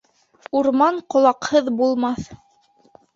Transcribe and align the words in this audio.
Урман 0.59 0.95
ҡолаҡһыҙ 1.15 1.69
булмаҫ. 1.83 2.25